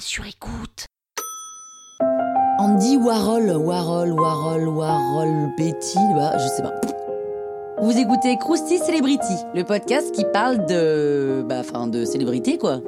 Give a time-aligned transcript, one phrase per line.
[0.00, 0.86] sur écoute.
[2.58, 6.74] Andy Warhol, Warhol, Warhol, Warhol, Betty, bah, je sais pas.
[7.80, 11.44] Vous écoutez Krusty Celebrity, le podcast qui parle de.
[11.48, 12.80] Bah, enfin, de célébrité, quoi.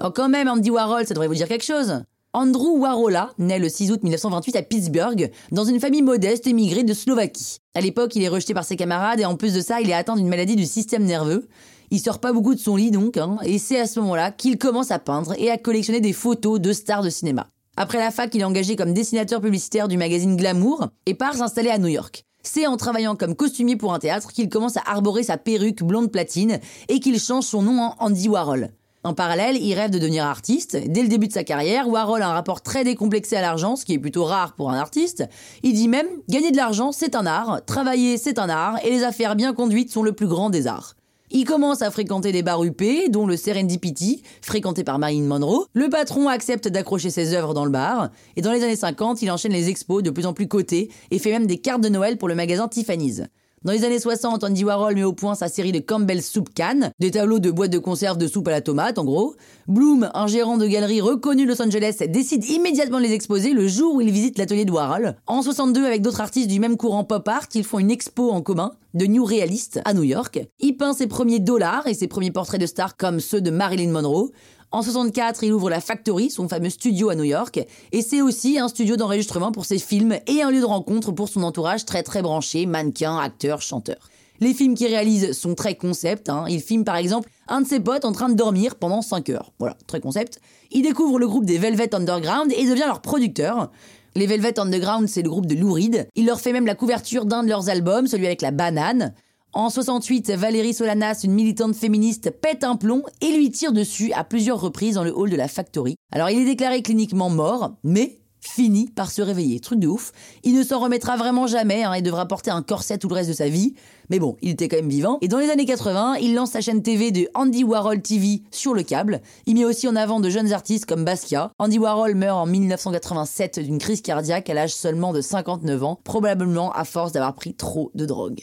[0.00, 2.02] Oh, quand même, Andy Warhol, ça devrait vous dire quelque chose.
[2.40, 6.94] Andrew Warola naît le 6 août 1928 à Pittsburgh, dans une famille modeste émigrée de
[6.94, 7.56] Slovaquie.
[7.74, 9.92] À l'époque, il est rejeté par ses camarades et en plus de ça, il est
[9.92, 11.48] atteint d'une maladie du système nerveux.
[11.90, 14.56] Il sort pas beaucoup de son lit donc, hein, et c'est à ce moment-là qu'il
[14.56, 17.48] commence à peindre et à collectionner des photos de stars de cinéma.
[17.76, 21.70] Après la fac, il est engagé comme dessinateur publicitaire du magazine Glamour et part s'installer
[21.70, 22.24] à New York.
[22.44, 26.12] C'est en travaillant comme costumier pour un théâtre qu'il commence à arborer sa perruque blonde
[26.12, 28.70] platine et qu'il change son nom en Andy Warhol.
[29.04, 30.76] En parallèle, il rêve de devenir artiste.
[30.88, 33.84] Dès le début de sa carrière, Warhol a un rapport très décomplexé à l'argent, ce
[33.84, 35.24] qui est plutôt rare pour un artiste.
[35.62, 39.04] Il dit même, gagner de l'argent, c'est un art, travailler, c'est un art, et les
[39.04, 40.94] affaires bien conduites sont le plus grand des arts.
[41.30, 45.66] Il commence à fréquenter des bars UP, dont le Serendipity, fréquenté par Marilyn Monroe.
[45.74, 48.08] Le patron accepte d'accrocher ses œuvres dans le bar.
[48.36, 51.18] Et dans les années 50, il enchaîne les expos de plus en plus cotées et
[51.18, 53.24] fait même des cartes de Noël pour le magasin Tiffany's.
[53.68, 56.90] Dans les années 60, Andy Warhol met au point sa série de Campbell Soup Can,
[57.00, 59.34] des tableaux de boîtes de conserve de soupe à la tomate en gros.
[59.66, 63.96] Bloom, un gérant de galerie reconnu Los Angeles, décide immédiatement de les exposer le jour
[63.96, 65.16] où il visite l'atelier de Warhol.
[65.26, 68.40] En 62, avec d'autres artistes du même courant pop art, ils font une expo en
[68.40, 70.40] commun de New Realist à New York.
[70.60, 73.90] Il peint ses premiers dollars et ses premiers portraits de stars comme ceux de Marilyn
[73.90, 74.30] Monroe.
[74.70, 77.58] En 64, il ouvre la Factory, son fameux studio à New York,
[77.90, 81.30] et c'est aussi un studio d'enregistrement pour ses films et un lieu de rencontre pour
[81.30, 84.10] son entourage très très branché, mannequins, acteurs, chanteurs.
[84.40, 86.28] Les films qu'il réalise sont très concept.
[86.28, 86.44] Hein.
[86.48, 89.52] Il filme par exemple un de ses potes en train de dormir pendant 5 heures.
[89.58, 90.38] Voilà, très concept.
[90.70, 93.70] Il découvre le groupe des Velvet Underground et devient leur producteur.
[94.14, 96.08] Les Velvet Underground, c'est le groupe de Lou Reed.
[96.14, 99.14] Il leur fait même la couverture d'un de leurs albums, celui avec la banane.
[99.54, 104.22] En 68, Valérie Solanas, une militante féministe, pète un plomb et lui tire dessus à
[104.22, 105.96] plusieurs reprises dans le hall de la Factory.
[106.12, 109.58] Alors il est déclaré cliniquement mort, mais finit par se réveiller.
[109.60, 110.12] Truc de ouf.
[110.44, 113.30] Il ne s'en remettra vraiment jamais hein, et devra porter un corset tout le reste
[113.30, 113.74] de sa vie.
[114.10, 115.18] Mais bon, il était quand même vivant.
[115.22, 118.74] Et dans les années 80, il lance sa chaîne TV de Andy Warhol TV sur
[118.74, 119.20] le câble.
[119.46, 121.52] Il met aussi en avant de jeunes artistes comme Basquiat.
[121.58, 126.70] Andy Warhol meurt en 1987 d'une crise cardiaque à l'âge seulement de 59 ans, probablement
[126.72, 128.42] à force d'avoir pris trop de drogue.